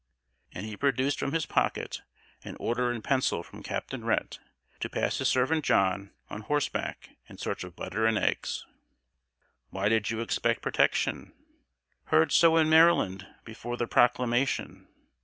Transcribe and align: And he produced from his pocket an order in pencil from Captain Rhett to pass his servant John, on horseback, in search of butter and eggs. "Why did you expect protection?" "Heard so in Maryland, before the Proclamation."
And 0.51 0.65
he 0.65 0.75
produced 0.75 1.19
from 1.19 1.31
his 1.31 1.45
pocket 1.45 2.01
an 2.43 2.55
order 2.59 2.91
in 2.91 3.03
pencil 3.03 3.43
from 3.43 3.61
Captain 3.61 4.03
Rhett 4.03 4.39
to 4.79 4.89
pass 4.89 5.19
his 5.19 5.27
servant 5.27 5.63
John, 5.63 6.09
on 6.27 6.41
horseback, 6.41 7.11
in 7.29 7.37
search 7.37 7.63
of 7.63 7.75
butter 7.75 8.07
and 8.07 8.17
eggs. 8.17 8.65
"Why 9.69 9.89
did 9.89 10.09
you 10.09 10.21
expect 10.21 10.63
protection?" 10.63 11.33
"Heard 12.05 12.31
so 12.31 12.57
in 12.57 12.67
Maryland, 12.67 13.27
before 13.45 13.77
the 13.77 13.85
Proclamation." 13.85 14.87